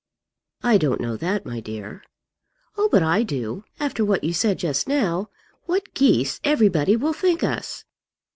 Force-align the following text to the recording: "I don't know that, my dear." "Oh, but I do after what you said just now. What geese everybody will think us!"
"I 0.63 0.79
don't 0.79 0.99
know 0.99 1.15
that, 1.17 1.45
my 1.45 1.59
dear." 1.59 2.01
"Oh, 2.75 2.89
but 2.91 3.03
I 3.03 3.21
do 3.21 3.65
after 3.79 4.03
what 4.03 4.23
you 4.23 4.33
said 4.33 4.57
just 4.57 4.87
now. 4.89 5.29
What 5.67 5.93
geese 5.93 6.39
everybody 6.43 6.95
will 6.95 7.13
think 7.13 7.43
us!" 7.43 7.85